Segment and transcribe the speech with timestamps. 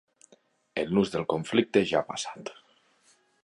[0.83, 2.53] El nus del conflicte ja ha passat.